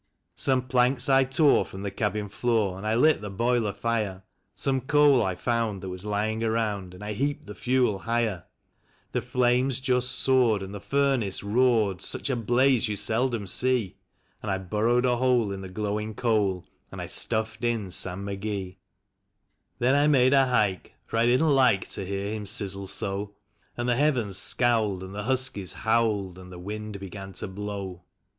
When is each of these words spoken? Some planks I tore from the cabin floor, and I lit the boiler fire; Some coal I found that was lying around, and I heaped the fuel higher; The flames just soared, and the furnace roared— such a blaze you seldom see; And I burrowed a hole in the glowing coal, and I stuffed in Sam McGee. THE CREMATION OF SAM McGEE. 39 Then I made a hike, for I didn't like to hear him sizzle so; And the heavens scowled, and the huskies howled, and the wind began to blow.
Some 0.33 0.63
planks 0.67 1.07
I 1.09 1.23
tore 1.25 1.63
from 1.63 1.83
the 1.83 1.91
cabin 1.91 2.27
floor, 2.27 2.75
and 2.75 2.87
I 2.87 2.95
lit 2.95 3.21
the 3.21 3.29
boiler 3.29 3.71
fire; 3.71 4.23
Some 4.51 4.81
coal 4.81 5.23
I 5.23 5.35
found 5.35 5.81
that 5.83 5.89
was 5.89 6.03
lying 6.05 6.43
around, 6.43 6.95
and 6.95 7.03
I 7.03 7.13
heaped 7.13 7.45
the 7.45 7.53
fuel 7.53 7.99
higher; 7.99 8.45
The 9.11 9.21
flames 9.21 9.79
just 9.79 10.09
soared, 10.09 10.63
and 10.63 10.73
the 10.73 10.79
furnace 10.79 11.43
roared— 11.43 12.01
such 12.01 12.31
a 12.31 12.35
blaze 12.35 12.87
you 12.87 12.95
seldom 12.95 13.45
see; 13.45 13.95
And 14.41 14.49
I 14.51 14.57
burrowed 14.57 15.05
a 15.05 15.17
hole 15.17 15.51
in 15.51 15.61
the 15.61 15.69
glowing 15.69 16.15
coal, 16.15 16.65
and 16.91 16.99
I 16.99 17.05
stuffed 17.05 17.63
in 17.63 17.91
Sam 17.91 18.25
McGee. 18.25 18.77
THE 19.77 19.77
CREMATION 19.77 19.81
OF 19.81 19.83
SAM 19.83 19.85
McGEE. 19.85 19.85
39 19.85 19.91
Then 19.91 19.95
I 20.01 20.07
made 20.07 20.33
a 20.33 20.45
hike, 20.47 20.93
for 21.05 21.17
I 21.17 21.27
didn't 21.27 21.53
like 21.53 21.87
to 21.89 22.03
hear 22.03 22.31
him 22.33 22.47
sizzle 22.47 22.87
so; 22.87 23.35
And 23.77 23.87
the 23.87 23.95
heavens 23.97 24.39
scowled, 24.39 25.03
and 25.03 25.13
the 25.13 25.25
huskies 25.25 25.73
howled, 25.73 26.39
and 26.39 26.51
the 26.51 26.57
wind 26.57 26.99
began 26.99 27.33
to 27.33 27.47
blow. 27.47 28.01